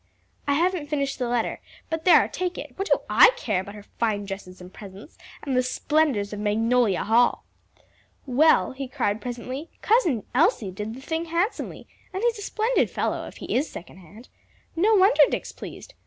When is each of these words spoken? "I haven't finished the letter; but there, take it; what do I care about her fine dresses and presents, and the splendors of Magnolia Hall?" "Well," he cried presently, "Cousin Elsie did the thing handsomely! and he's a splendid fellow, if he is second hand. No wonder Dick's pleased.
"I 0.47 0.53
haven't 0.55 0.87
finished 0.87 1.19
the 1.19 1.27
letter; 1.27 1.59
but 1.91 2.05
there, 2.05 2.27
take 2.27 2.57
it; 2.57 2.73
what 2.75 2.89
do 2.91 3.01
I 3.07 3.29
care 3.37 3.61
about 3.61 3.75
her 3.75 3.83
fine 3.83 4.25
dresses 4.25 4.59
and 4.59 4.73
presents, 4.73 5.15
and 5.43 5.55
the 5.55 5.61
splendors 5.61 6.33
of 6.33 6.39
Magnolia 6.39 7.03
Hall?" 7.03 7.45
"Well," 8.25 8.71
he 8.71 8.87
cried 8.87 9.21
presently, 9.21 9.69
"Cousin 9.83 10.23
Elsie 10.33 10.71
did 10.71 10.95
the 10.95 11.01
thing 11.01 11.25
handsomely! 11.25 11.85
and 12.11 12.23
he's 12.23 12.39
a 12.39 12.41
splendid 12.41 12.89
fellow, 12.89 13.27
if 13.27 13.37
he 13.37 13.55
is 13.55 13.69
second 13.69 13.97
hand. 13.97 14.27
No 14.75 14.95
wonder 14.95 15.21
Dick's 15.29 15.51
pleased. 15.51 15.93